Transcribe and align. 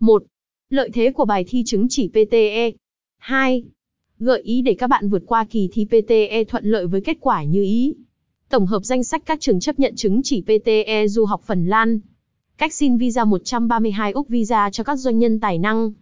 1. 0.00 0.24
Lợi 0.70 0.90
thế 0.92 1.12
của 1.12 1.24
bài 1.24 1.44
thi 1.48 1.62
chứng 1.66 1.86
chỉ 1.88 2.08
PTE. 2.08 2.72
2. 3.18 3.64
Gợi 4.18 4.42
ý 4.42 4.62
để 4.62 4.74
các 4.74 4.86
bạn 4.86 5.08
vượt 5.08 5.22
qua 5.26 5.44
kỳ 5.44 5.68
thi 5.72 5.84
PTE 5.84 6.44
thuận 6.44 6.64
lợi 6.64 6.86
với 6.86 7.00
kết 7.00 7.16
quả 7.20 7.44
như 7.44 7.62
ý. 7.62 7.94
Tổng 8.48 8.66
hợp 8.66 8.84
danh 8.84 9.04
sách 9.04 9.22
các 9.26 9.40
trường 9.40 9.60
chấp 9.60 9.78
nhận 9.78 9.96
chứng 9.96 10.20
chỉ 10.24 10.42
PTE 10.42 11.08
du 11.08 11.24
học 11.24 11.42
Phần 11.46 11.66
Lan. 11.66 12.00
Cách 12.58 12.72
xin 12.72 12.96
visa 12.96 13.24
132 13.24 14.12
Úc 14.12 14.28
visa 14.28 14.70
cho 14.70 14.84
các 14.84 14.96
doanh 14.96 15.18
nhân 15.18 15.40
tài 15.40 15.58
năng. 15.58 15.92